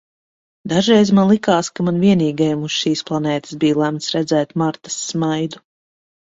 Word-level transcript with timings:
Dažreiz 0.71 1.11
man 1.17 1.27
likās, 1.31 1.69
ka 1.79 1.85
man 1.89 1.99
vienīgajam 2.03 2.63
uz 2.69 2.77
šīs 2.85 3.05
planētas 3.11 3.55
bija 3.65 3.79
lemts 3.83 4.09
redzēt 4.17 4.57
Martas 4.63 4.99
smaidu. 5.13 5.63